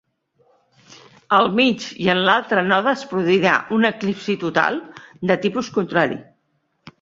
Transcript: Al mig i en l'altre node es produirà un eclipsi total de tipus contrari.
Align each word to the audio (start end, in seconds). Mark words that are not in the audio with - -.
Al 1.39 1.49
mig 1.59 1.85
i 2.05 2.09
en 2.13 2.21
l'altre 2.27 2.63
node 2.69 2.93
es 2.93 3.03
produirà 3.11 3.53
un 3.77 3.85
eclipsi 3.91 4.37
total 4.47 4.81
de 5.33 5.39
tipus 5.45 5.71
contrari. 5.79 6.19